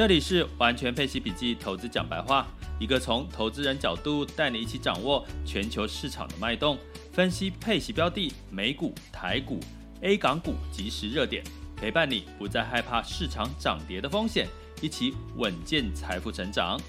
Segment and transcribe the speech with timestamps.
[0.00, 2.46] 这里是完全配息笔记投资讲白话，
[2.78, 6.78] 一个从投资人角度带你一起掌握全球市场的脉动，
[7.12, 9.60] 分析配息标的、美股、台股、
[10.00, 11.44] A 港股及时热点，
[11.76, 14.48] 陪伴你不再害怕市场涨跌的风险，
[14.80, 16.80] 一起稳健财富成长。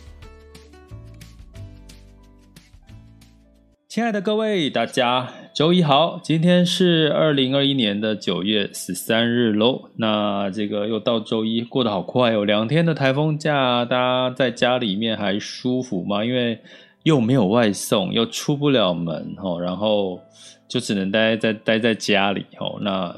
[3.91, 6.17] 亲爱的各位，大家周一好！
[6.23, 9.89] 今天是二零二一年的九月十三日喽。
[9.97, 12.45] 那这个又到周一，过得好快哦！
[12.45, 16.23] 两天的台风假，大家在家里面还舒服吗？
[16.23, 16.57] 因为
[17.03, 20.21] 又没有外送，又出不了门哦，然后
[20.69, 22.79] 就只能待在待在家里哦。
[22.79, 23.13] 那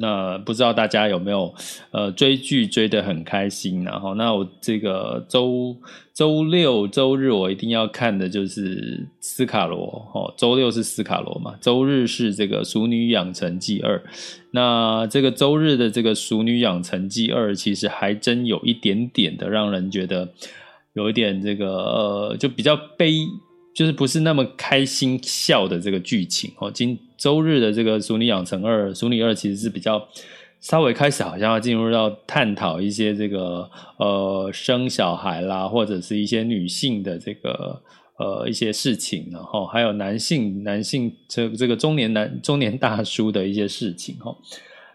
[0.00, 1.54] 那不知道大家有没有
[1.90, 5.76] 呃追剧追得很开心，然后那我这个周
[6.14, 13.98] 周六周日我一定要看的就是斯卡罗哦，周六是斯卡罗嘛，周日是这个《熟女养成记二》。
[14.52, 20.28] 那这个周日的这个《熟女养成记二》其实还真有一点点的让人觉得
[20.94, 23.14] 有一点这个呃就比较悲。
[23.74, 26.68] 就是不是那么开心笑的这个剧情哦。
[26.68, 30.08] 今周日的这个《俗女养成二》，《俗女二》其实是比较
[30.60, 37.82] 稍微开始，好像要进入到探讨一些这个呃生小孩啦，或者是一些女性的这个
[38.18, 44.36] 呃一些事情，然后还有男性男性这这个中年男中年大叔的一些事情哈。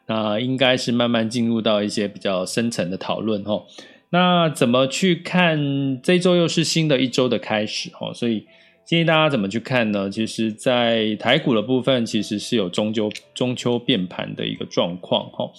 [0.08, 3.64] 那应该是慢慢进入到一些比较深层的讨论哈。
[4.12, 8.14] 那怎么去看这周又是新的一周的开始哈？
[8.14, 8.48] 所以。
[8.86, 10.10] 建议大家怎么去看呢？
[10.10, 15.50] 其实，在台股的部分，其实是有中秋中秋变盘的一个状况，哈，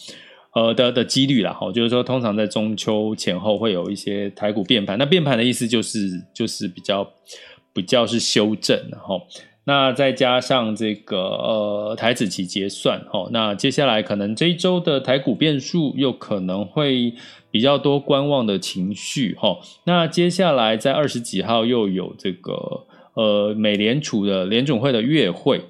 [0.52, 4.98] 呃的的几率啦，哈，就是说，通常在中秋前后会有一些台股变盘。
[4.98, 7.10] 那变盘的意思就是，就是比较
[7.72, 9.18] 比较是修正，哈。
[9.64, 17.14] 那再加上这个呃台子期结算，哈，那接下来可能这一周的台股变数又可能会
[17.50, 19.58] 比较多观望的情绪，哈。
[19.84, 22.84] 那接下来在二十几号又有这个。
[23.14, 25.60] 呃，美联储的联总会的月会，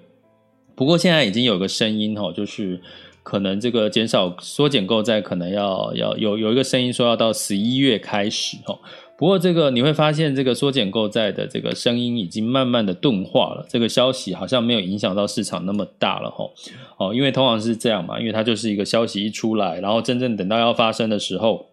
[0.75, 2.81] 不过现在已经有个声音哈，就是
[3.22, 8.78] 可能这个减少缩减购债，可能要要有有一个声音说要到十一月开始哈。
[9.16, 16.50] 不过这个你会发现，这个缩减购债的这个声音已经慢慢的钝化了，这个消息好像没有影响到市场那么大了哈。
[16.99, 21.66] 哦，因为通常是这样嘛，因为它就是一个消息一出来，然后真正等到要发生的时候，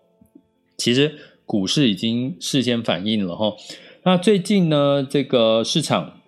[0.78, 1.16] 其实
[1.46, 3.54] 股市已经事先反应了哈。
[4.04, 6.22] 那最近呢，这个市场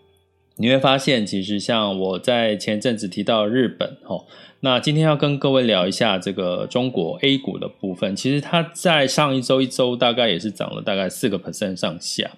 [0.58, 4.28] 你会发现，其实像我在前阵子提到日本，吼，
[4.60, 8.16] 那今天要跟各位聊一下这个中国 A 股的部分。
[8.16, 12.30] 其实它在上一周一周大概也是涨了大概四个 percent 上下，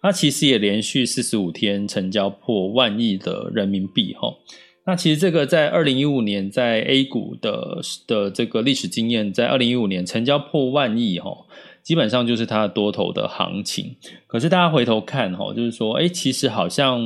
[0.00, 4.38] 它其实也连续四十五天成交破万亿的人民币，吼。
[4.84, 11.46] 那其实这个在二零一五年在 A 股的的这个历史经验，在二零一五年成交破万亿，吼。
[11.86, 13.94] 基本上就是它多头的行情，
[14.26, 17.00] 可是大家回头看哈，就是说，哎，其实好像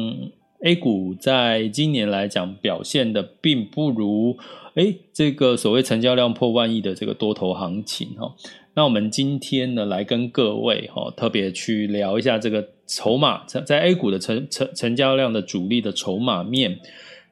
[0.64, 4.38] A 股在今年来讲表现的并不如，
[4.76, 8.34] 哎，这个所谓成交量破万亿的这个多头行情哈。
[8.72, 16.80] 那我们今天呢，来跟各位哈特别去聊一下这个筹码，在 A 股的成成成交量的主力的筹码面，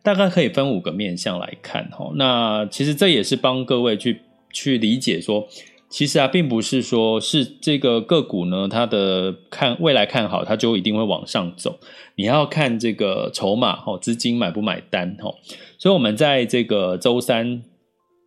[0.03, 2.13] 大概可以分五个面向来看哈。
[2.15, 4.21] 那其实这也是帮各位去
[4.53, 5.49] 去理解说。
[5.91, 11.79] 其实啊，并不是说是这个个股呢，它的看未来看好，它就一定会往上走。
[12.15, 15.35] 你要看这个筹码哦，资金买不买单哦。
[15.79, 17.63] 所以，我们在这个周三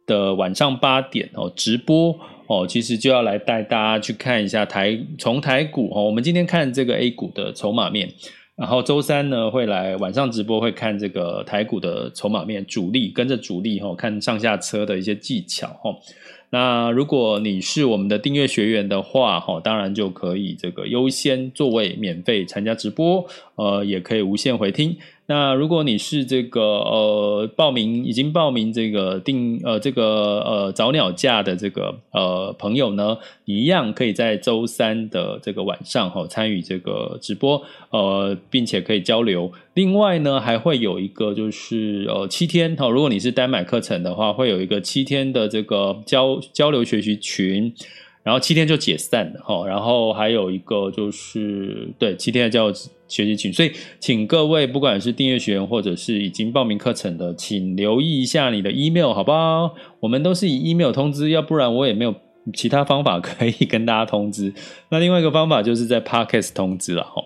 [0.08, 2.18] 的晚上八点哦，直播
[2.48, 6.06] 哦，其实就要来带大家去看一下台从台股哦。
[6.06, 8.10] 我们今天看这个 A 股的筹码面，
[8.56, 15.96] 然后周三呢会来晚上直播会看这个台股的筹码面，主力跟着主力哦，看上下车的一些技巧哦。
[16.54, 23.26] 那如果你是我们的订阅学员的话，哈，当然就可以这个优先座位免费参加直播，
[23.56, 24.98] 呃，也可以无限回听。
[25.32, 39.50] 那如果你是这个呃报名已经报名这个定呃这个呃早鸟价的这个呃朋友呢，一样可以在周三的这个晚上哈参与这个直播呃，并且可以交流。
[39.74, 47.74] 另外呢，还会有一个就是呃七天哈，如果你是单买课程的话，会有一个七天的这个交交流学习群，
[48.24, 49.68] 然后七天就解散了哈。
[49.68, 52.76] 然后还有一个就是对七天的交流
[53.08, 59.74] 学习群，所以请各位不管是订阅学员或者是已经报名课程的，请留意一下你的 email 好不好？
[60.00, 62.16] 我们都是以 email 通知，要不然我也没有
[62.54, 64.54] 其他方法 可以跟大家通知。
[64.90, 67.24] 那另外一个方法就是在 Podcast 通知了哈。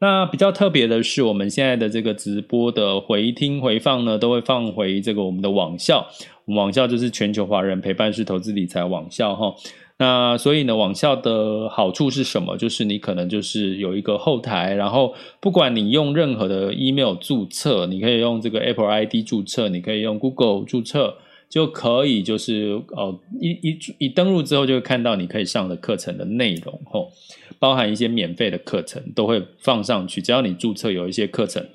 [0.00, 6.06] 那比较特别的是，我们现在的这个直播的回听回放呢，都会放回这个我们的网校。
[6.46, 9.54] 网校就是全球华人陪伴式投资理财网校哈。
[10.00, 12.56] 那所以呢，网校的好处是什么？
[12.56, 21.16] 就是你可能就是有一个后台，然后不管你用任何的 email 注册，你可以用这个 Apple ID 注册，你可以用 Google 注册，
[21.48, 27.10] 就可以就是呃一一一登录之后，就会看到你可以上的课程的内容吼。
[27.58, 31.66] 包含一些免费的课程都会放上去，只要你注册有一些课程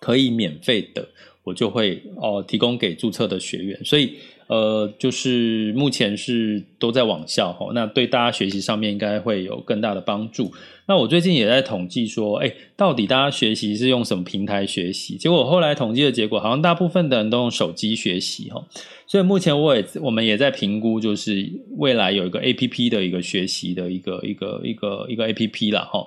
[0.00, 1.08] 可以免费的，
[1.42, 3.84] 我就会哦提供给注册的学员。
[3.84, 4.14] 所以
[4.48, 10.50] 呃，就是目前是都在网校哈，那对大家学习上面应该会有更大的帮助。
[10.86, 15.16] 那我最近也在统计说，哎，到底大家学习是用什么平台学习？
[15.16, 18.64] 结果后来统计的结果，好像大部分的人都用手机学习哈。
[19.06, 21.46] 所以目前我也我们也在评估，就是
[21.76, 26.06] 未来有一个 APP 的一个学习的一个一个一个一个 APP 啦齁。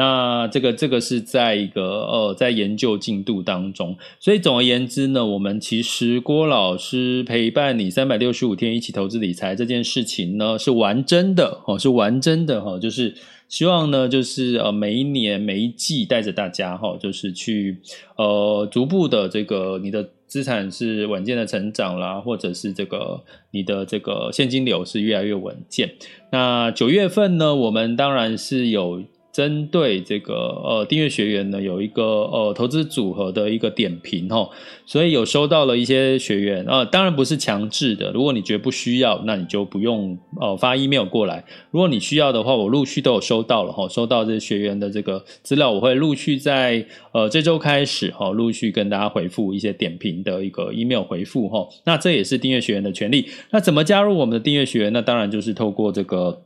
[0.00, 3.94] 那这个这个是在一个呃在研究进度当中。
[4.18, 13.14] 所以总而言之呢，我们其实郭老师陪伴你三百六十五天一起投资理财这件事情呢是玩真的哦，是玩真的齁，就是
[13.46, 17.76] 希望呢就是呃每一年每一季带着大家齁，就是去
[18.16, 20.08] 呃逐步的这个你的。
[20.30, 23.20] 资产是稳健的成长啦，或者是这个
[23.50, 25.90] 你的这个现金流是越来越稳健。
[26.30, 29.02] 那九月份呢，我们当然是有。
[29.32, 34.50] 针对这个呃订阅学员呢，有一个呃投资组合的一个点评齁，
[34.84, 41.44] 所以有收到了一些学员啊、呃，当然不是强制的，如果你觉得不需要，那你就不用呃发 email 过来。
[41.70, 51.68] 如果你需要的话，我陆续都有收到了齁，收到这些学员的这个资料，我会陆续在呃这周开始齁，陆续跟大家回复一些点评的一个 email 回复齁。
[51.84, 53.28] 那这也是订阅学员的权利。
[53.52, 54.92] 那怎么加入我们的订阅学员？
[54.92, 56.42] 那当然就是透过这个。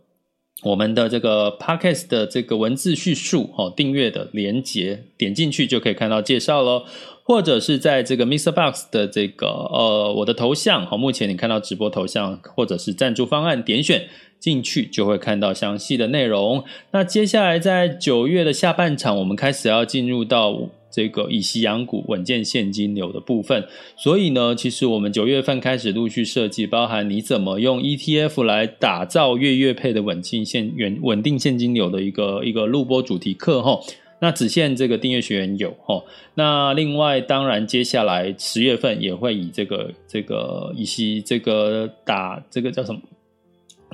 [0.62, 6.86] 我们的这个 podcast 的这个文字叙述哦，订阅的连接点进去就可以看到介绍咯，
[7.22, 14.08] 或者是在这个 MixerBox 的这个呃我的头像哦，目前你看到直播头像或者是赞助方案点选
[14.38, 16.64] 进去就会看到详细的内容。
[16.92, 20.70] 那接下来在九月的下半场，我们开始要进入到。
[20.94, 33.80] 这个以息养股稳健现金流的部分，所以呢，其实我们九月份开始陆续设计，包含你怎么用 ETF 来打造月月配的稳定现稳稳定现金流的一个一个录播主题课哈。
[34.20, 36.00] 那只限这个订阅学员有哈。
[36.34, 43.00] 那另外，当然接下来十月份也会以这个这个以息这个打这个叫什么？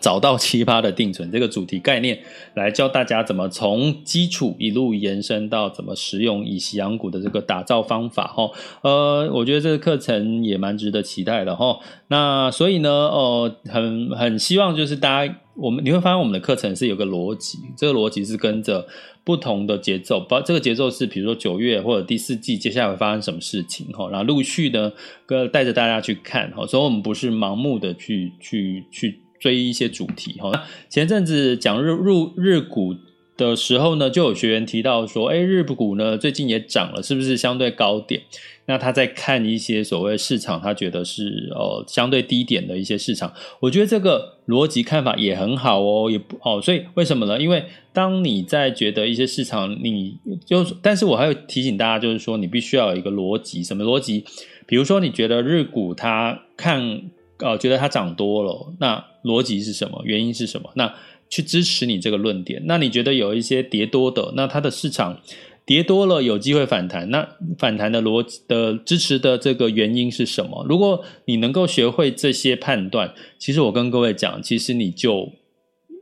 [0.00, 2.18] 找到奇葩的定存这个主题概念，
[2.54, 8.50] 来教大家怎么从基础一路延伸到怎么使用以息养股的这个打造方法哈。
[8.82, 11.78] 呃，我觉得这个课程也蛮值得期待的哈。
[12.08, 18.86] 那所以呢，呃，很很希望就是大家，我们你会发现我们的课程是有个逻辑，这个逻辑是跟着
[19.24, 24.92] 不同的节奏，把这个节奏是比如说九月或者第四季接下来会发生什么事情哈，然后陆续的
[25.26, 29.20] 跟带着大家去看哈，所以我们不是盲目的去去去。
[29.40, 30.52] 追一些主题哈，
[30.90, 32.94] 前阵子讲日入日股
[33.38, 38.20] 的时候呢，就有学员提到说，哎，日股呢最近也涨了，是不是相对高点？
[38.66, 43.32] 那他在看一些所谓市场，他觉得是呃相对低点的一些市场。
[43.60, 47.40] 我觉得这个逻辑看法也很好哦，也不哦，所以为什么呢？
[47.40, 54.22] 因为当你在觉得一些市场，你就但是我还要提醒大家，就是说你必须要有一个逻辑，什么逻辑？
[54.66, 57.04] 比如说你觉得日股它看。
[57.42, 60.02] 呃，觉得它涨多了，那逻辑是什么？
[60.04, 60.70] 原因是什么？
[60.74, 60.94] 那
[61.28, 62.62] 去支持你这个论点。
[62.66, 65.20] 那你觉得有一些跌多的，那它的市场
[65.64, 70.66] 跌多了有机会反弹，那反弹的逻辑的支持的这个原因是什么？
[70.68, 75.30] 如果你能够学会这些判断，其实我跟各位讲，其实你就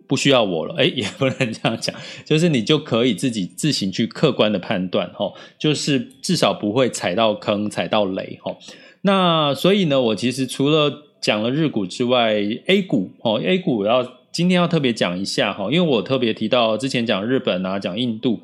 [0.07, 0.75] 不需要我了。
[0.76, 8.57] 诶， 也不能这样讲，就是你就可以自己自行去客观的判断，齁，就是至少不会踩到坑、踩到雷，齁。
[9.02, 12.34] 那所以呢，我其实除了讲了日股之外
[12.66, 18.40] ，A 股哦，A 股要今天要特别讲一下哈，因为我特别提到之前讲日本啊，讲印度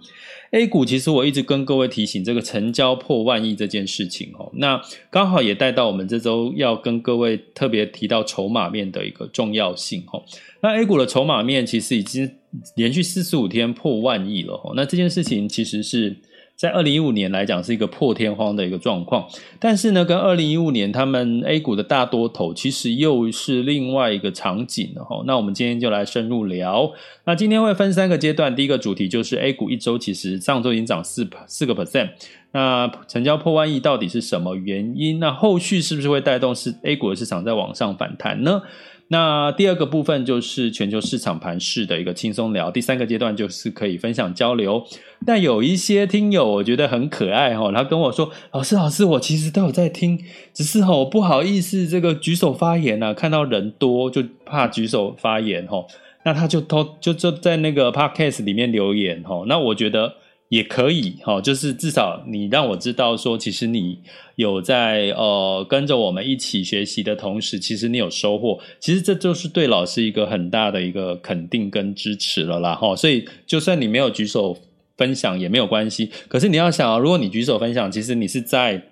[0.50, 10.22] A 股，其实我一直跟各位提醒这个成交破万亿这件事情哈，那刚好也带到我们这周要跟各位特别提到筹码面的一个重要性哈。
[10.60, 12.30] 那 A 股的筹码面其实已经
[12.76, 16.16] 连续四十五天破万亿了哈，那这件事情其实是。
[16.56, 19.26] 在二零一五年来讲是一个破天荒的一个状况，
[19.58, 25.22] 但是呢，跟二零一五年他们 A 股的大多头其实又是另外一个场景了哈。
[25.26, 26.92] 那我们今天就来深入聊。
[27.24, 32.10] 那今天会分三个阶段，第一个主题就是 A 股一周其实上周已经涨四四个 percent，
[32.52, 35.18] 那成交破万亿到底是什么原因？
[35.18, 38.62] 那后续是不是会带动是 A 股的市场在往上反弹呢？
[39.08, 44.84] 那第二个部分就是全球市场盘势的一个轻松聊，第三个阶段就是可以分享交流。
[45.26, 50.18] 但有一些听友我觉得很可爱哈，他跟我说：“老师，老师，我其实都有在听，
[50.52, 55.84] 只是哈我不好意思这个举手发言啊，看到人多就怕举手发言哈。”
[56.24, 59.44] 那他就偷就就在那个 podcast 里面留言哈。
[59.46, 60.14] 那我觉得。
[60.54, 63.98] 也可以哈，就是至少你让我知道说，其实你
[64.36, 72.94] 有在呃跟着我们一起学习的同时，其实你有收获，其实这就是对老师一个很大的一个肯定跟支持了啦哈。
[72.94, 74.56] 所以就算你没有举手
[74.96, 78.82] 分享也没有关系，可是你要想啊，如果你举手分享，其实你是在。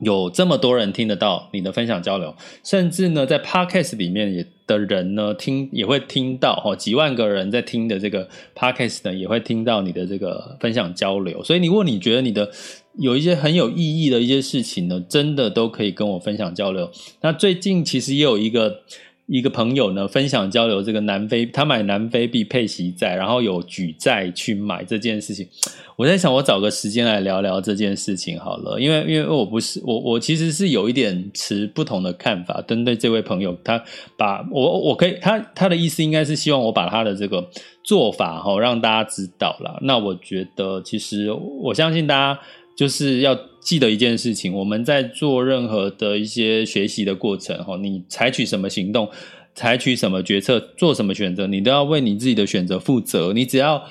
[0.00, 2.34] 有这么多人听得到你的分享交流，
[2.64, 11.42] 甚至呢，在 Podcast 里面也的人呢听也会听到哦，几万个人在听的这个 Podcast 呢也会听到你的这个分享交流。
[11.44, 12.50] 所以，如果你觉得你的
[12.98, 16.90] 有一些很有意义的一些事情呢，真的都可以跟我分享交流。
[17.20, 18.82] 那最近其实也有一个。
[19.26, 25.48] 一个朋友呢，分享交流这个南非，他买南非币配息债，然后有举债去买这件事情。
[25.96, 32.62] 我在想，我找个时间来聊聊这件事情好了，因为因为我不是我我其实是有一点持不同的看法。
[32.66, 33.82] 针对这位朋友，他
[34.16, 37.48] 把我我可以他他的意思应该是希望我把他的这个
[37.82, 39.78] 做法哈让大家知道啦。
[39.82, 42.40] 那我觉得其实我相信大家。
[42.76, 49.08] 就是要记得一件事情，我们在做任何的一些学习的过程，哈，你采取什么行动，
[49.54, 53.32] 采取什么决策，做什么选择，你都要为你自己的选择负责。
[53.32, 53.84] 你只要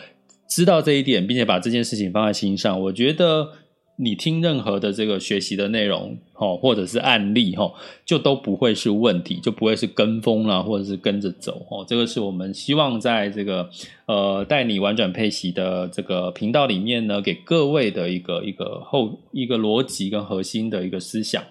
[0.49, 3.49] 知道这一点，并且把这件事情放在心上，我觉得。
[3.95, 7.55] 你听任何的这个学习的内容，或者是案例，
[8.03, 13.69] 就都不会是问题，就不会是跟风啦，或者是跟着走，这个是我们希望在这个
[14.07, 21.43] 呃带你玩转配息的这个频道里面呢，给各位的一个一个后一个逻辑跟核心的一个思想，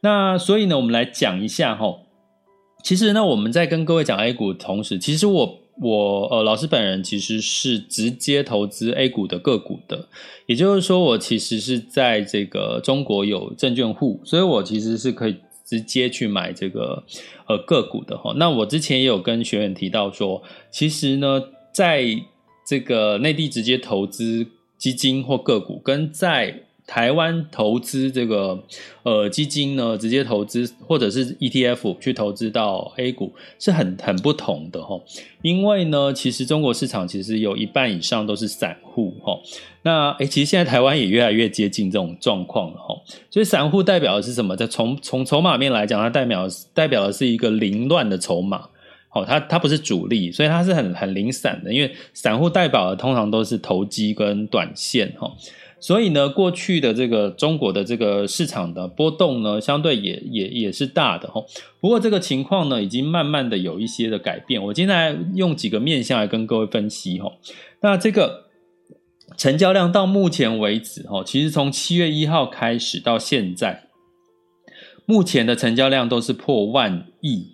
[0.00, 1.78] 那所以呢，我们来讲一下，
[2.84, 5.63] 其实呢，我们在跟各位讲 A 股同时，其实我。
[5.80, 10.08] 我呃，老师本人其实是直接投资 A 股的个股的，
[10.46, 17.02] 也就是说，我其实是在这个中国有证券户，所以我其实是可以直接去买这个
[17.48, 18.32] 呃个股的哈。
[18.36, 22.04] 那我之前也有跟学员提到说，其实呢，在
[22.64, 24.46] 这个内地直接投资
[24.78, 28.62] 基金或个股，跟在台湾投资这个
[29.04, 35.00] 呃基金呢，直接投资或者是 ETF 去投资到 A 股是很很不同的哈，
[35.40, 39.40] 因为呢，其实中国市场其实有一半以上都是散户哈，
[39.82, 42.94] 那诶其实现在台湾也越来越接近这种状况了哈，
[43.30, 44.54] 所以散户代表的是什么？
[44.54, 48.68] 在从从筹码面来讲，它代表代表的是一个凌乱的筹码，
[49.08, 55.32] 好，它它不是主力，所以它是很很零散的，因为散户代表的通常都是投机跟短线哈。
[55.84, 61.44] 所以呢，过去的这个中国的这个市场的波动呢，相对也也也是大的哈。
[61.78, 64.64] 不过这个情况呢，已经慢慢的有一些的改变。
[64.64, 67.30] 我今天来用几个面向来跟各位分析哈。
[67.82, 68.46] 那这个
[69.36, 73.88] 成交量到目前为止哈，其实从七月一号开始到现在，
[75.04, 77.48] 目前的成交量都是破万亿，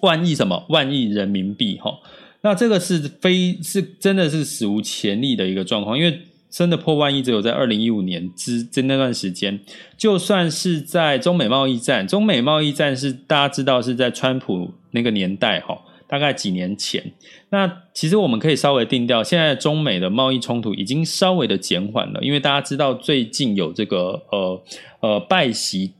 [0.00, 0.66] 万亿什么？
[0.70, 2.00] 万亿人民币哈。
[2.40, 6.20] 那这个是非是真的是史无前例的一个状况，因为。
[6.52, 9.58] 真的破万亿，只有在二零一五年之在那段时间，
[9.96, 17.02] 就算是在中美贸易战，中美贸易战是大家知道是在川普那个年代哈，大概几年前。
[17.48, 24.62] 那其实我们可以稍微定调，现在中美的贸易冲突已经稍微的减缓了，因为大家知道最近有这个呃
[25.00, 25.92] 呃拜习。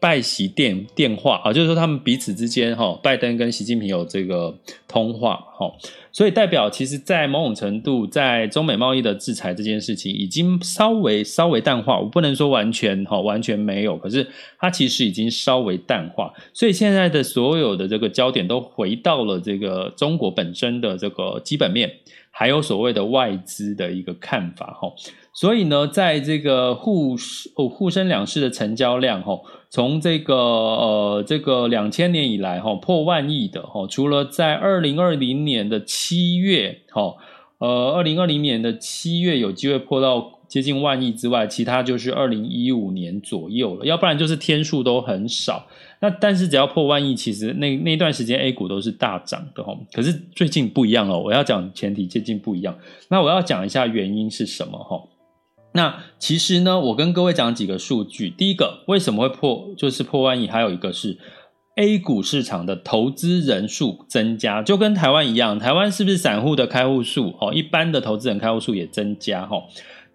[0.00, 5.72] 拜习电电话啊，就是说他们彼此之间哈，拜登跟习近平有这个通话哈，
[6.12, 14.26] 所以代表其实，在某种程度，在中美贸易的制裁这件事情已经稍微稍微淡化，我不能说完全哈，完全没有，可是
[14.58, 21.90] 它其实已经稍微淡化，所以现在的所有的这个焦点都回到了这个中国本身的这个基本面，
[22.30, 24.92] 还有所谓的外资的一个看法哈。
[25.38, 29.40] 所以呢，在这个沪深哦沪深两市的成交量哈，
[29.70, 37.14] 从这个呃这个两千年以来哈破万亿的哈，除了在二零二零年的七月哈，
[37.58, 40.32] 呃二零二零年的七月有机会破到。
[40.48, 45.66] 接近万亿之外，其他就是二零一五年左右了，要不然就是天数都很少。
[46.00, 49.76] 那但是只要破万亿，其实那那段时间 A 股都是大涨的哈。
[49.92, 52.74] 可是最近不一样哦，我要讲前提最近不一样。
[53.10, 54.98] 那我要讲一下原因是什么哈？
[55.78, 58.28] 那其实呢，我跟各位讲几个数据。
[58.28, 60.48] 第一个，为什么会破，就是破万亿？
[60.48, 61.16] 还有一个是
[61.76, 67.54] A 股市场的投资人数增加，就跟台湾一样，台湾是不是散户的开户数哦？
[67.54, 69.62] 一般的投资人开户数也增加哈。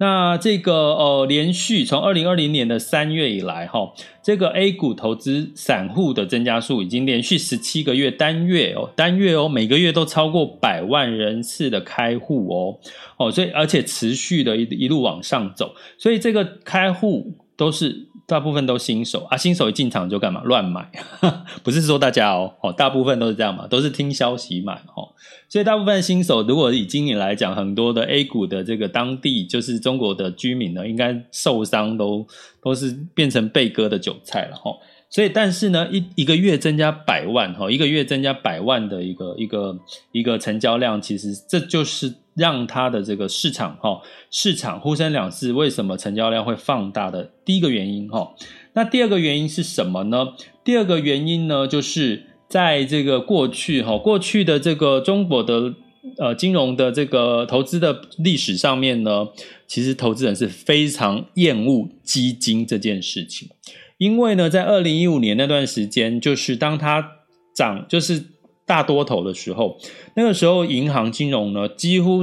[0.03, 12.77] 那这个呃，连续从二零二零年的三月以来，哈，这个 A 股投资散户的增加数已经连续十七个月单月哦，单月哦，每个月都超过百万人次的开户哦，
[13.15, 18.07] 哦，所以而且持续的一一路往上走，所以这个开户都是。
[18.25, 20.41] 大部分都新手啊，新手一进场就干嘛？
[20.43, 20.89] 乱买，
[21.61, 25.09] 不是说大家哦，哦，大部分都是这样嘛，都是听消息买哦。
[25.49, 32.25] 所以大部分新手，如果以今年来讲，很多的 A 股的这个当地就是中国的居民呢，应该受伤都
[32.61, 34.71] 都是变成被割的韭菜了哈。
[35.09, 39.77] 所以，但是呢，一一个月增加百万哈，一个月增加百万的一个一个
[40.11, 42.15] 一个成交量，其实这就是。
[42.35, 48.33] 让它的这个市场哈，市场沪深两市为什么成交量会放大的第一个原因哈，
[48.73, 50.33] 那第二个原因是什么呢？
[50.63, 55.73] 第二个原因呢，就是在这个过去哈，过去的这个中国的
[56.17, 59.27] 呃金融的这个投资的历史上面呢，
[59.67, 63.49] 其实投资人是非常厌恶基金这件事情，
[63.97, 67.11] 因为呢，在二零一五年那段时间，就是当它
[67.55, 68.32] 涨，就是。
[68.65, 69.77] 大多头的时候，
[70.15, 72.21] 那个时候银行金融呢，几乎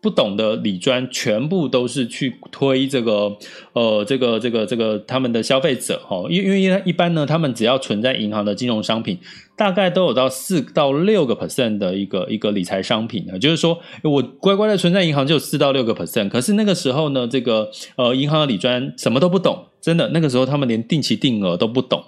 [0.00, 3.36] 不懂的理专全部都是去推这个，
[3.72, 9.18] 呃，这个这个这个他们的消费者哈，因为因为一般呢，他们只要存在银行的金融商品，
[9.56, 22.04] 大概都有到四到六个 percent 的一个一个理财商品呢，就是说我乖乖的存在银行就有四到六个 percent，可是那个时候呢，这个呃银行的理专什么都不懂，真的那个时候他们连定期定额都不懂。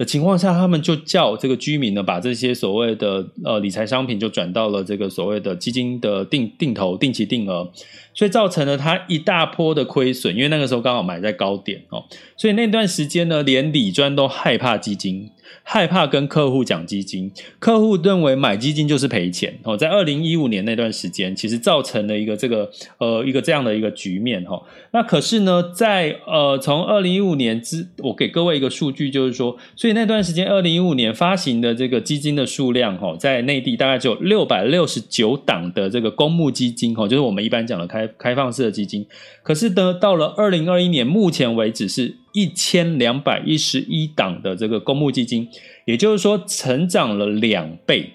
[0.00, 7.70] 的情况下，他们就叫这个居民呢，把这些所谓的呃理财商品就转到了这个所谓的基金的定定投、定期定额，
[8.14, 10.34] 所以造成了他一大波的亏损。
[10.34, 12.02] 因为那个时候刚好买在高点哦，
[12.38, 15.30] 所以那段时间呢，连理专都害怕基金。
[15.62, 19.76] 害怕跟客户讲基金，客户认为买基金就是赔钱哦。
[19.76, 24.60] 在二零一五年那段时间，其实造成了一个这个呃一个这样的一个局面哈。
[24.92, 39.06] 那可是呢，在呃从二零一五年之，我给各位一个数据，就是说，所以那段时间二零一五年发行的这个基金的数量哈，在内地大概只有六百六十九档的这个公募基金哈，就是我们一般讲的开开放式的基金。
[39.42, 42.16] 可是呢，到了二零二一年，目前为止是。
[42.32, 45.48] 一千两百一十一档的这个公募基金，
[45.84, 48.10] 也就是说成长了两倍，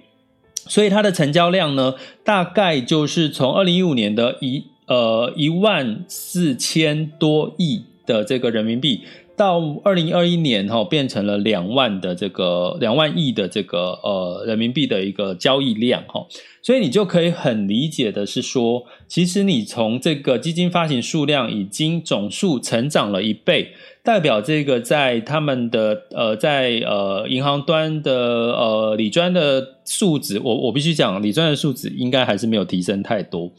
[0.55, 9.01] 所以它的成交量呢，大概就是从二零一五年的一呃一万四千多亿的这个人民币。
[9.35, 16.25] 到二零二一年哈，变成了两万的这个两万亿的这个呃人民币的一个交易量哈，
[16.61, 23.71] 所以你就可以很理解的是说，其实你从这个基金发行数量已经总数成长了一倍，
[24.03, 28.13] 代表这个在他们的呃在呃银行端的
[28.53, 33.51] 呃理专的数值，我我必须讲理专的数值应该还是没有提升太多。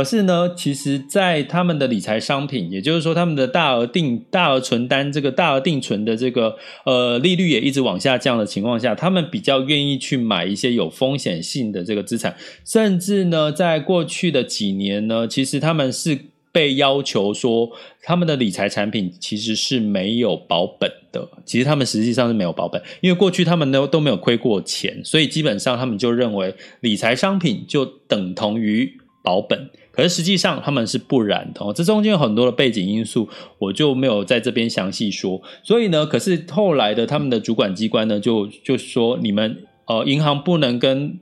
[0.00, 12.34] 可是呢，其实，在他们的理财商品，也就是说，他们的大额定、大额存单，这个大额定存的这个呃利率也一直往下降的情况下，他们比较愿意去买一些有风险性的这个资产，
[12.64, 16.18] 甚至呢，在过去的几年呢，其实他们是
[16.50, 17.70] 被要求说，
[18.02, 21.28] 他们的理财产品其实是没有保本的。
[21.44, 28.90] 其实他们实际上是没有保本，因为过去他们都都没有亏过钱，所以基本上他们就认为理财商品就等同于
[29.22, 29.68] 保本。
[29.92, 35.40] 可是实际上他们是不然的哦，这中间有很多的背景因素，我就没有在这边详细说。
[35.62, 41.18] 所以呢，可是后来的他们的主管机关呢，就就说你们呃银行不能跟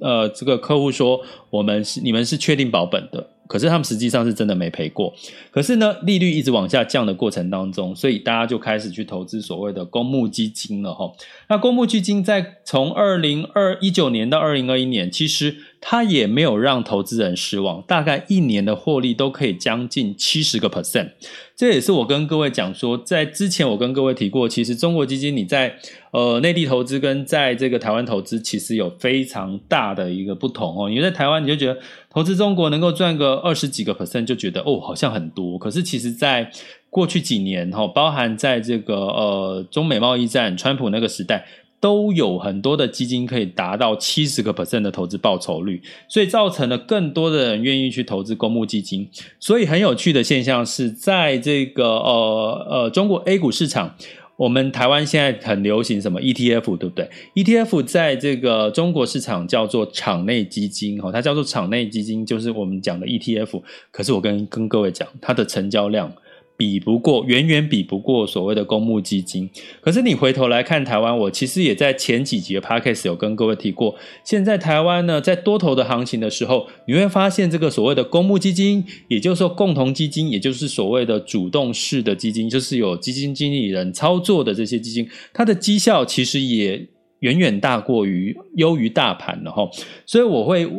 [0.00, 3.30] 呃这个客户说我们是你们是确定保本的。
[3.50, 5.12] 可是他们实际上是真的没赔过。
[5.50, 11.10] 可是呢，利率一直往下降的过程当中，所以大家就开始去投资所谓的公募基金了哈。
[11.48, 21.12] 那公募基金在从二零二一九年到二零二一年，其实它也没有让投资人失望，大概一年的获利都可以将近七十个 percent。
[21.56, 25.76] 这也是我跟各位讲说，在之前我跟各位提过，其实中国基金你在
[26.10, 30.88] 呃内地投资跟在这个台湾投资，其实有非常大的一个不同哦。
[30.90, 31.78] 你在台湾你就觉得
[32.10, 36.50] 投资中国能够赚个二十几个 percent，就觉得哦好像很多，可是其实在
[36.88, 41.46] 过去几年哈，包含在这个呃中美贸易战、川普那个时代。
[41.80, 49.08] 都有很多的基金可以达到七十个 percent 的投资报酬率，所以造成了更多的人愿意去投资公募基金。
[49.38, 53.94] 所以很有趣的现象是在这个呃呃中国 A 股市场，
[54.36, 63.62] 我们台湾现在很流行什么 ETF，对不对？ETF 在这个中国市场叫做场内基金，哈，它叫做场内基金，就是我们讲的 ETF。
[63.90, 66.12] 可是我跟跟各位讲，它的成交量。
[66.60, 69.48] 比不过，远远比不过所谓的公募基金。
[69.80, 73.94] 可是你回头来看台湾，我其实也在前几集的 Podcast 有跟各位提过。
[74.22, 86.86] 现在台湾呢，在多头的行情的时候，你会发现这个所谓的公募基金，也就是说共同基金，也就是所谓的主动式的基金，就是有基金经理人操作的这些基金，它的绩效其实也
[87.20, 89.66] 远远大过于优于大盘的哈。
[90.04, 90.70] 所以我会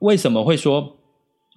[0.00, 0.98] 为什么会说？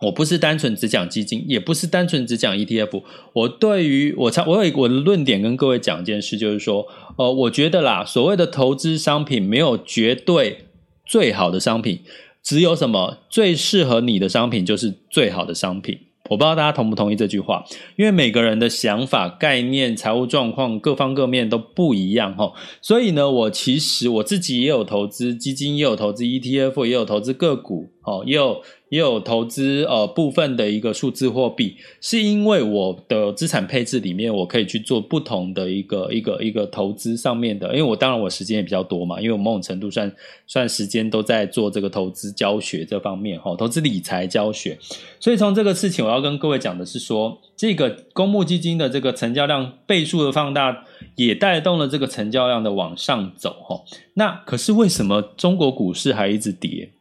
[0.04, 3.02] 我不是单纯只讲基金，也不是单纯只讲 ETF。
[3.34, 6.86] 我对于我差，我有我的论点跟各位讲一件事，就是说，
[7.18, 10.66] 呃，我觉得啦，所谓的投资商品没有绝对
[11.06, 12.02] 最好的商品，
[12.44, 15.98] 只有什么最适合你的商品就是最好的商品。
[16.30, 17.66] 我不知道大家同不同意这句话，
[17.98, 22.54] 因为每个人的想法、概念、财务状况各方各面都不一样哈。
[22.82, 28.62] 所以呢，我其实我自己也有投资基金，也有投资 ETF，也有投资个股，哦，也有。
[28.94, 40.14] 也有投资呃部分的一个数字货币，是因为我的资产配置里面，我可以去做不同的一个一个一个投资上面的，因为我当然我时间也比较多嘛，因为我某种程度算
[40.46, 44.78] 算时间都在做这个投资教学这方面哈，投资理财教学，
[45.20, 53.82] 所以从这个事情我要跟各位讲的是说，这个公募基金的这个成交量倍数的放大，也带动了这个成交量的往上走哈。
[54.14, 56.92] 那可是为什么中国股市还一直跌？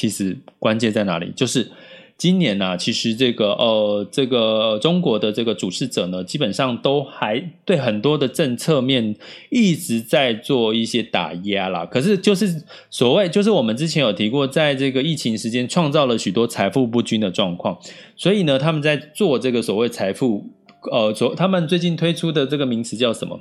[0.00, 1.30] 其实关键在哪里？
[1.36, 1.70] 就是
[2.16, 9.14] 今年呢、其实这个呃，这个中国的这个主事者呢，基本上都还对很多的政策面
[9.50, 11.84] 一直在做一些打压啦。
[11.84, 17.78] 可是就是所谓，就是我们之前有提过，在这个疫情时间创造了许多财富不均的状况，
[18.16, 20.46] 所以呢，他们在做这个所谓财富
[20.90, 23.38] 呃，所他们最近推出的这个名词叫什么？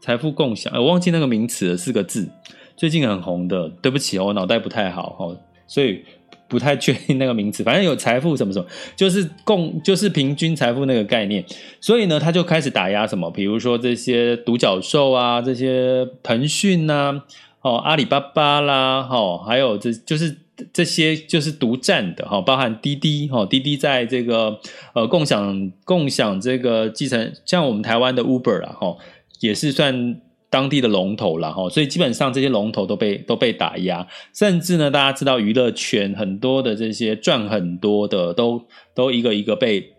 [0.00, 2.26] 财富共享，我忘记那个名词了，四个字，
[2.76, 3.68] 最近很红的。
[3.82, 5.36] 对不起哦，我脑袋不太好哈。
[5.68, 6.02] 所以
[6.48, 11.44] 不太确定那个名词，反正有财富什么什么，就是共就是平均财富那个概念。
[11.78, 17.22] 所以呢，他就开始打压什么，比如说这些独角兽啊，这些腾讯呐，
[17.60, 20.34] 哦阿里巴巴啦，哦还有这就是
[20.72, 24.58] 这些就是独占的哈，包含滴滴哈，滴滴在这个
[24.94, 28.96] 呃共享共享这个继承，像我们台湾的 Uber 啊，哈
[29.40, 30.22] 也是算。
[30.50, 39.92] 当地的龙头了哈，所以基本上这些龙头都被都被打压，甚至呢，大家知道娱乐圈很多的这些赚很多的，都都一个一个被。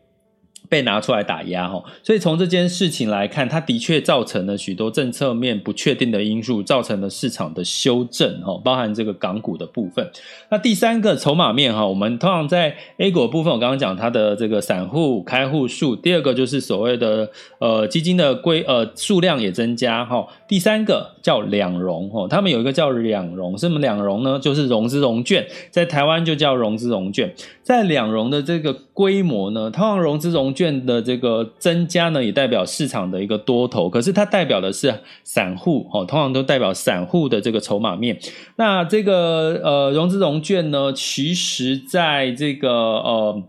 [0.69, 10.07] 被拿出来打压哈，所以从这件事情来看，它的确造成了许多政策面不确定的因素，造成了市场的修正哈，包含这个港股的部分。
[10.49, 17.27] 那第三个筹码面哈，我们通常在 A 股部分，我刚刚讲它的这个散户开户数，第二个就是所谓的
[17.57, 24.37] 呃基金的规呃数量也增加哈，第三个叫两融哈，他们有一个叫两融，什么两融呢？
[24.39, 27.33] 就是融资融券，在台湾就叫融资融券，
[27.69, 34.91] 在两融的这个规模呢，通常融资融券的这个增加呢，也代表市场的一个多头，可是它代表的是
[35.23, 38.17] 散户哦，通常都代表散户的这个筹码面。
[38.55, 43.43] 那这个呃融资融券呢，其实在这个呃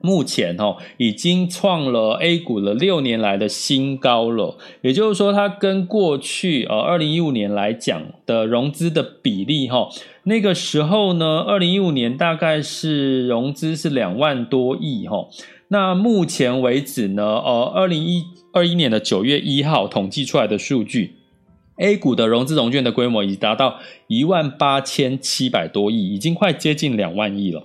[0.00, 4.56] 目前哦，已经创了 A 股的六年来的新高了。
[4.82, 9.88] 也就是说，它跟过去呃二零一五年来讲的融资的比例哈，
[10.22, 15.28] 那个时候呢，二零一五年大概是融资是两万多亿哈。
[15.68, 21.16] 那目前为止呢，呃，二零一二一年的九月一号统计出来的数据
[21.76, 27.64] ，A 股的融资融券的规模已经达到一万八千七百多亿，已经快接近两万亿了。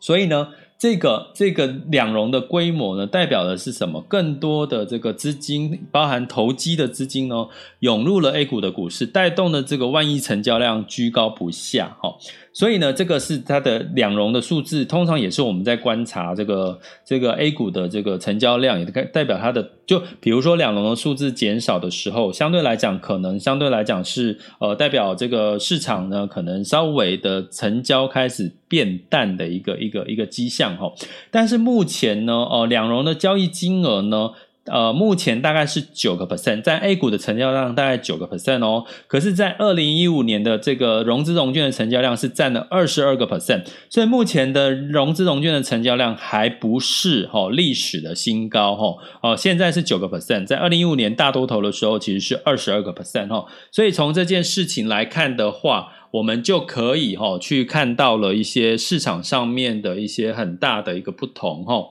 [0.00, 4.00] 所以呢，这个这个两融的规模呢，代表的是什么？
[4.02, 7.48] 更多的这个资金，包含投机的资金呢，
[7.80, 12.14] 涌入了 A 股的股市，带动的这个万亿成交量居高不下，哈。
[12.52, 30.92] 所以呢，这个是它的两融的数字，通常也是我们在观察这个这个 A 股的这个成交量，也代代表它的就比如说两融的数字减少的时候，相对来讲，可能相对来讲是呃代表这个市场呢，可能稍微的成交开始变淡的一个一个一个迹象哈。
[31.30, 34.30] 但是目前呢，呃，两融的交易金额呢。
[34.70, 38.84] 呃，目前大概是九个 percent，在 A 股的成交量大概九个 percent 哦。
[39.06, 48.96] 可是，在二零一五年的这个融资融券的成交量是占了二十二个 percent，所以目前的融资融券的成交量还不是哈历史的新高哈。
[49.22, 53.46] 哦，现在是九个 percent，在二零一五年大多头的时候其实是二十二个 percent 哈。
[53.70, 61.84] 所以从这件事情来看的话，我们就可以哈去看到了一些市场上面的一些很大的一个不同哈。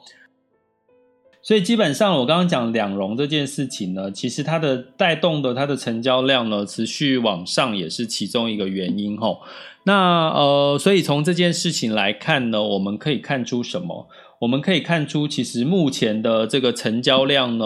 [1.48, 9.40] 所以基本上，我刚刚讲两融这件事情呢，其实它的带动的它的成交量呢，持续往上也是其中一个原因吼。
[9.84, 14.10] 那呃，所以从这件事情来看呢，我们可以看出什么？
[14.40, 17.66] 我们可以看出，其实目前的这个成交量呢，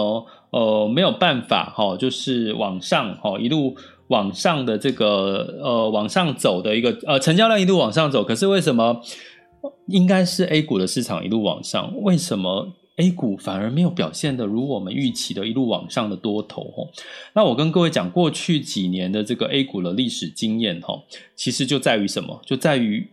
[0.51, 3.75] 呃，没有办法哈，就是往上哈，一路
[4.09, 8.23] 往上的这个呃往上走的一个呃成交量一路往上走。
[8.23, 9.01] 可是为什么
[9.87, 11.91] 应该是 A 股的市场一路往上？
[12.03, 16.89] 为什么？A 股反而没有表现的如我们预期的一路往上的多头哦，
[17.33, 21.03] 那我跟各位讲，过去几年的这个 A 股的历史经验哦，
[21.35, 22.39] 其实就在于什么？
[22.45, 23.07] 就在于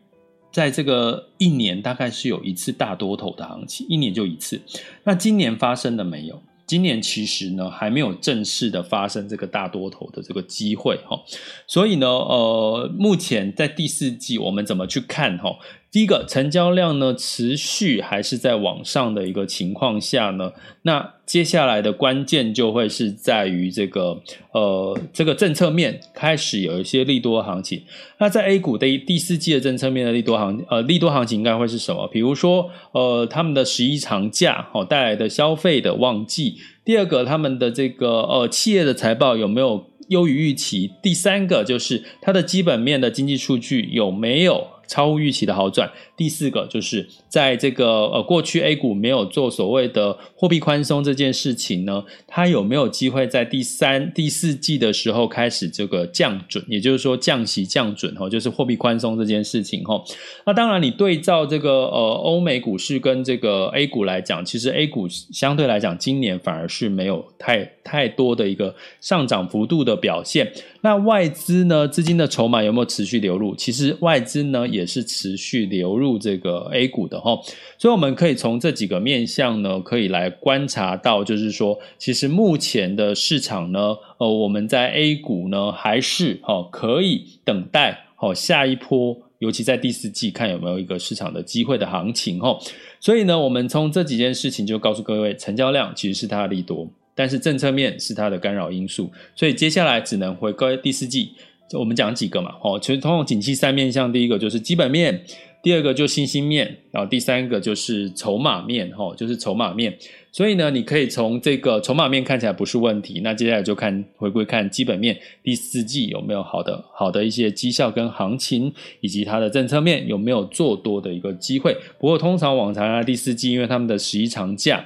[0.50, 4.60] 在这个一年大概是有一次大多头的行情，一年就一次。
[5.04, 6.42] 那今年发生了没有？
[6.68, 11.18] 今年其实呢还没有正式的发生这个大多头的这个机会哈，
[11.66, 15.56] 所以呢，呃，目前在第四季我们怎么去看哈？
[15.90, 20.52] 第一个成交量呢，持续还是在往上的一个情况下呢，
[20.82, 24.18] 那接下来的关键就会是在于这个
[24.52, 27.82] 呃这个政策面开始有一些利多行情。
[28.16, 32.08] 那在 A 股的第四季的政策面的利多行呃利多行情应该会是什么？
[32.08, 36.56] 比如说呃他们的十一长假哦带来的消费的旺季。
[36.82, 40.90] 第二个他们的这个呃企业的财报有没有优于预期？
[41.02, 44.66] 第三个就是它的基本面的经济数据有没有？
[44.88, 45.88] 超乎预期的好转。
[46.16, 56.64] 第四个就是在这个呃过去 A 股没有做所谓的货币宽松这件事情呢，它有没有机会在第三、第四季的时候开始这个降准？
[56.66, 60.02] 也就是说降息降准哈，就是货币宽松这件事情哈。
[60.46, 70.50] 那当然，你对照这个呃欧美股市跟这个 A 股来讲，其实 A 股相对来讲今年反而是没有太太多的一个上涨幅度的表现。
[70.80, 73.54] 那外资呢，资金的筹码有没有持续流入？
[73.56, 77.36] 其实外资呢也是持续流入这个 A 股的哈，
[77.76, 92.56] 所以我们可以从这几个面向呢，可以来观察到，就是说，其实目前的市场呢，呃，我们在 A 股呢还是哦可以等待好下一波，尤其在第四季看有没有一个市场的机会的行情哈。
[93.00, 96.88] 所以呢，我们从这几件事情就告诉各位，成交量其实是它的利多。
[97.18, 101.32] 但是政策面是它的干扰因素，所以接下来只能回归第四季。
[101.72, 105.20] 我们讲几个嘛，哦，其实通用景气三面向，第一个就是基本面，
[105.62, 109.98] 第二个就信心面，然后第三个就是筹码面，哈，就是筹码面。
[110.30, 121.76] 所以呢，你可以从这个筹码面看起来不是问题，那接下来就看回归看基本面，第四季有没有好的好的一些绩效跟行情，以及它的政策面有没有做多的一个机会。
[121.98, 124.84] 不过通常往常啊，第四季因为他们的十一长假。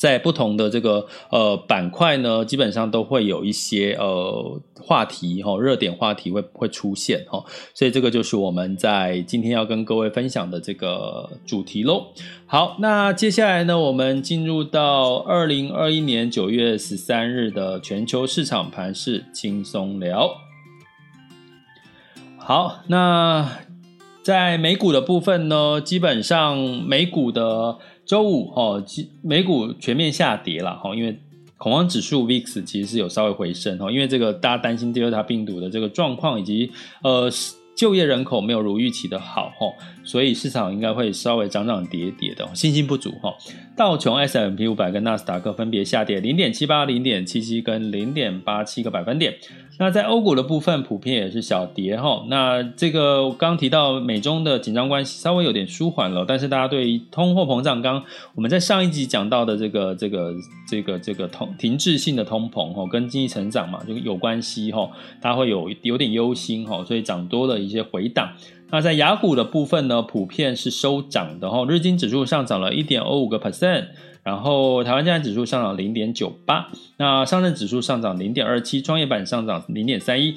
[0.00, 12.06] 在不同的这个呃板块呢，基本上都会有一些呃话题哈，热点话题会会出现哈，所以这个就是我们在今天要跟各位分享的这个主题喽。
[12.46, 20.30] 好，那接下来呢，我们进入到二零二一年九月十三日的全球市场盘势轻松聊。
[22.38, 23.46] 好，那
[24.22, 27.78] 在美股的部分呢，基本上美股的。
[28.06, 28.84] 周五哦，
[29.22, 31.16] 美股全面下跌了哈，因为
[31.56, 36.72] 恐慌指数 VIX 其实是有稍微回升哈，因为这个大家担心 Delta 病毒的这个状况以及
[37.04, 37.30] 呃。
[37.76, 39.66] 就业人口没有如预期的好哈，
[40.04, 43.34] 所以市场应该会稍微涨涨跌跌的，信心不足哈。
[43.80, 49.34] 道琼 s m p 五百跟纳斯达克分别下跌零点七八、零点七七跟零点八七个百分点。
[49.78, 52.26] 那在欧股的部分，普遍也是小跌哈。
[52.28, 60.34] 那这个刚提到美中的紧张关系稍微有点舒缓了，但是大家对通货膨胀，刚我们在上一集讲到的这个这个
[60.68, 64.90] 这个这个通停滞性的通膨哈，跟经济成长嘛就有关系哈，
[65.22, 67.58] 大家会有有点忧心哈，所以涨多了。
[67.58, 68.30] 一些回档，
[68.72, 71.66] 那在雅股的部分呢，普遍是收涨的哈。
[71.68, 73.86] 日经指数上涨了一点二五个 percent，
[74.22, 80.36] 然后台湾加权指数上涨零点九八，那上证指数上涨零点二七，创业板上涨零点三一。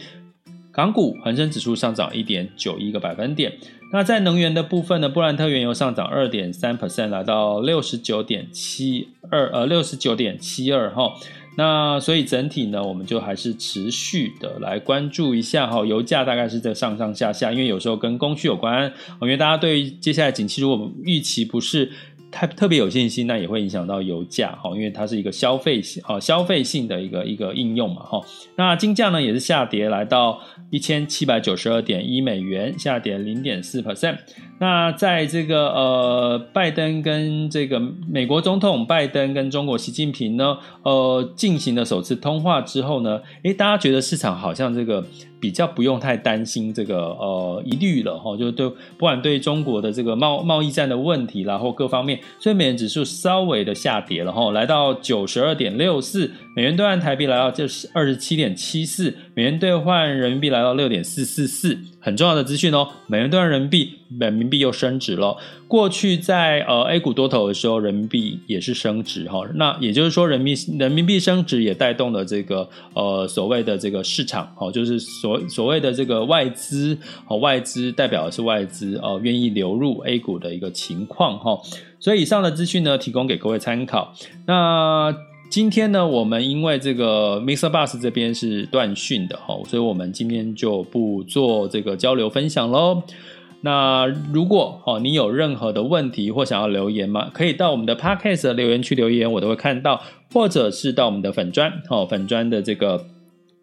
[0.72, 3.54] 港股恒生指数上涨一点九一个百分点。
[3.92, 11.14] 那在能源的部分呢，布兰特原油上涨二点三 percent，来到六十九点七二，呃，六十九点七二哈。
[11.56, 21.92] 那所以整体呢，我们就还是持续的来关注一下哈，油价大概是在上上下下，因为有时候跟供需有关，因为大家对于接下来景气如果预期不是。
[22.34, 28.20] 太特别有信心，那也会影响到油价哈，因为它是一个消费性啊消费性的一个一个应用嘛哈。
[28.56, 30.40] 那金价呢也是下跌，来到
[30.72, 34.18] 一千七百九十二点一美元，下跌零点四 percent。
[34.60, 45.06] 那在这个呃拜登跟这个美国总统拜登跟中国习近平呢呃进行了首次通话之后呢，诶大家觉得市场好像这个。
[45.44, 61.78] 比较不用太担心这个呃疑虑了哈，就对，不管对中国的这个贸贸易战的问题，然后各方面，所以美元指数稍微的下跌了哈，来到九十二点六四，美元兑换台币来到就是二十七点七四，美元兑换人民币来到六点四四四。
[62.00, 65.38] 很重要的资讯哦，美元兑换人民币，人民币又升值了。
[65.70, 69.40] 过去在呃 A 股多头的时候，人民币也是升值哈。
[69.56, 81.58] 那也就是说，人民人民币升值也带动了这个呃所谓的这个市场哦，就是所所谓的这个外资哦，外资代表的是外资哦，愿意流入 A 股的一个情况哈。
[82.00, 84.14] 所以以上的资讯呢，提供给各位参考。
[84.46, 85.16] 那。
[85.54, 87.70] 今天呢，我们因为这个 Mr.
[87.70, 93.04] Bus 这边是断讯的哈，所以我们今天就不做这个交流分享喽。
[93.62, 97.30] 那如果哦你有任何的问题或想要留言吗？
[97.32, 100.02] 可以到我们的 Podcast 的留言区留言，我都会看到，
[100.34, 103.06] 或者是到我们的粉专哦粉专的这个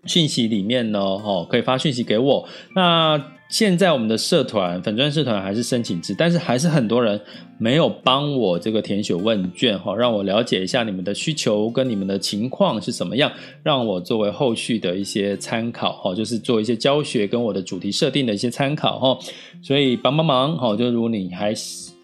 [0.04, 2.48] 讯息里面呢哦可以发讯息给我。
[2.76, 7.20] 那现在我们的社团粉钻社团还是申请制，但是还是很多人
[7.58, 13.30] 没有帮我这个填写问卷哈，让我了解一下你们的需求跟你们的情况是什么样，
[13.64, 19.18] 让我作为后续的一些参考哈，就是做一些教学跟我的主题设定的一些参考哈，
[19.60, 21.52] 所以帮帮忙哈，就如果你还。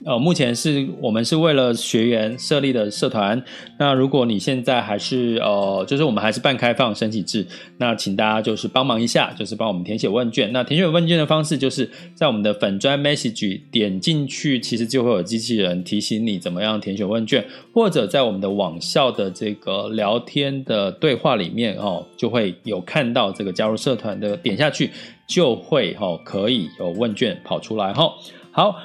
[0.04, 3.42] 呃，目前是我们是为了学员设立的社团。
[3.78, 7.46] 那如果你现在还是呃，就是我们还是半开放申请制，
[7.78, 10.52] 那请大家就是帮忙一下，就是帮我们填写问卷。
[10.52, 24.90] 那填写问卷的方式就是在我们的粉专 message 点进去，其实就会有机器人提醒你怎么样填写问卷，或者在我们的网校的这个聊天的对话里面哦，就会有看到这个加入社团的，点下去
[25.26, 28.12] 就会哦可以有问卷跑出来哈。
[28.52, 28.76] 好。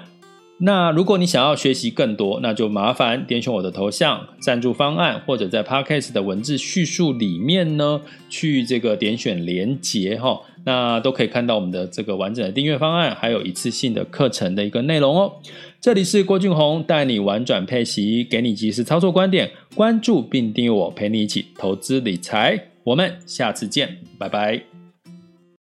[0.64, 15.34] 那如果你想要学习更多，那就麻烦点选我的头像赞助方案，或者在 Podcast 的文字叙述里面呢，去这个点选连接哈，那都可以看到我们的这个完整的订阅方案，还有一次性的课程的一个内容哦。
[15.80, 22.68] 这里是郭俊宏，带你玩转配息，给你及时操作观点，关注并订阅我，陪你一起投资理财。
[22.84, 24.71] 我们下次见，拜拜。